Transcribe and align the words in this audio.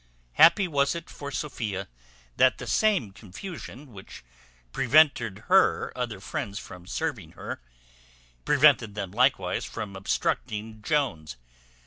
Happy 0.31 0.67
was 0.67 0.95
it 0.95 1.11
for 1.11 1.29
Sophia 1.29 1.87
that 2.35 2.57
the 2.57 2.65
same 2.65 3.11
confusion 3.11 3.93
which 3.93 4.23
prevented 4.71 5.43
her 5.47 5.93
other 5.95 6.19
friends 6.19 6.57
from 6.57 6.87
serving 6.87 7.33
her, 7.33 7.61
prevented 8.43 8.95
them 8.95 9.11
likewise 9.11 9.63
from 9.63 9.95
obstructing 9.95 10.81
Jones. 10.81 11.37